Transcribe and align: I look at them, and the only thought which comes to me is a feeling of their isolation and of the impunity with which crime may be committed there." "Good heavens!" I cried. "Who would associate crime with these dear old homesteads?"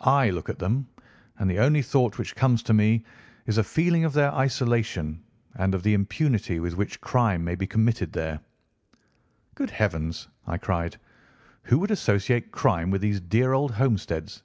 I 0.00 0.30
look 0.30 0.48
at 0.48 0.58
them, 0.60 0.88
and 1.38 1.50
the 1.50 1.58
only 1.58 1.82
thought 1.82 2.16
which 2.16 2.34
comes 2.34 2.62
to 2.62 2.72
me 2.72 3.04
is 3.44 3.58
a 3.58 3.62
feeling 3.62 4.02
of 4.02 4.14
their 4.14 4.32
isolation 4.32 5.22
and 5.56 5.74
of 5.74 5.82
the 5.82 5.92
impunity 5.92 6.58
with 6.58 6.74
which 6.74 7.02
crime 7.02 7.44
may 7.44 7.54
be 7.54 7.66
committed 7.66 8.10
there." 8.14 8.40
"Good 9.54 9.68
heavens!" 9.68 10.26
I 10.46 10.56
cried. 10.56 10.96
"Who 11.64 11.78
would 11.80 11.90
associate 11.90 12.50
crime 12.50 12.90
with 12.90 13.02
these 13.02 13.20
dear 13.20 13.52
old 13.52 13.72
homesteads?" 13.72 14.42